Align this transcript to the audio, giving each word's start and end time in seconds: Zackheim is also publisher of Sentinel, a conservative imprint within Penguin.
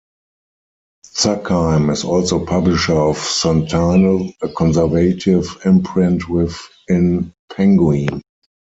Zackheim 1.13 1.91
is 1.93 2.03
also 2.03 2.43
publisher 2.43 2.95
of 2.95 3.19
Sentinel, 3.19 4.33
a 4.41 4.49
conservative 4.49 5.59
imprint 5.63 6.27
within 6.27 7.35
Penguin. 7.55 8.23